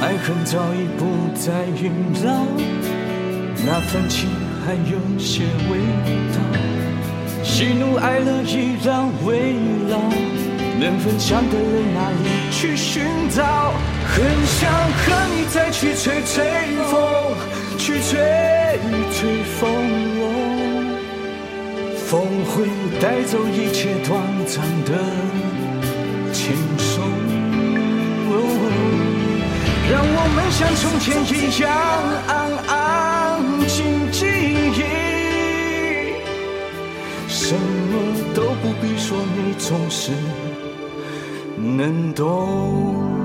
[0.00, 1.90] 爱恨早已不再萦
[2.22, 2.46] 绕，
[3.66, 4.28] 那份情
[4.64, 5.78] 还有些味
[6.34, 6.38] 道。
[7.42, 9.54] 喜怒哀乐依然围
[9.88, 9.98] 绕，
[10.78, 13.72] 能分享的人哪里去寻找？
[14.12, 16.44] 很想和你再去吹吹
[16.90, 16.98] 风，
[17.78, 18.78] 去吹
[19.12, 19.60] 吹风。
[22.06, 22.66] 风会
[23.00, 24.98] 带走一切短暂的
[30.60, 31.72] 像从前一样
[32.26, 34.84] 安安静静，
[37.26, 40.12] 什么都不必说，你总是
[41.56, 43.19] 能懂。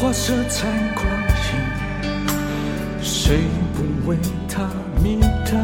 [0.00, 3.40] 花色彩光影，谁
[3.74, 4.16] 不为
[4.48, 4.70] 它
[5.02, 5.58] 迷倒？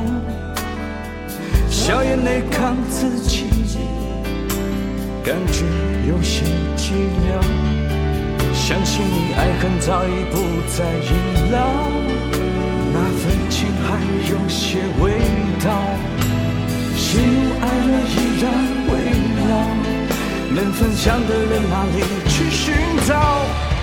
[1.70, 3.44] 笑眼泪看自己，
[5.22, 5.64] 感觉
[6.08, 6.44] 有些
[6.76, 6.90] 寂
[7.22, 7.40] 寥。
[8.52, 11.14] 想起你，爱恨早已不再萦
[11.52, 11.56] 绕，
[12.92, 14.02] 那份情还
[14.32, 15.12] 有些味
[15.64, 15.70] 道。
[16.96, 18.12] 喜怒哀乐依
[18.42, 18.50] 然
[18.90, 18.92] 围
[19.46, 19.50] 绕，
[20.56, 22.74] 能分享的人哪里去寻
[23.06, 23.14] 找？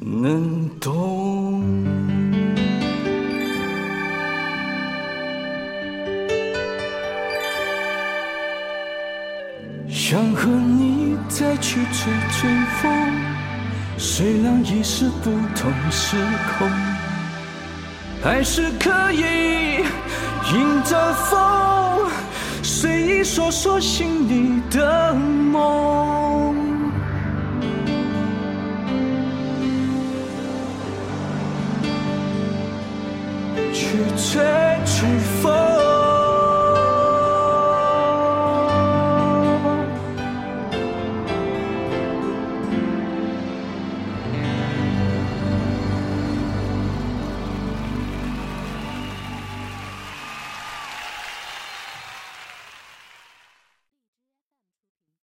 [0.00, 1.60] 能懂。
[9.88, 12.48] 想和你再去吹吹
[12.80, 12.90] 风，
[13.98, 16.16] 虽然已是不同时
[16.56, 16.70] 空，
[18.22, 19.84] 还是可以
[20.54, 22.08] 迎着风，
[22.62, 26.67] 随意说说心里的梦。
[33.88, 34.42] 去追
[34.84, 35.27] 逐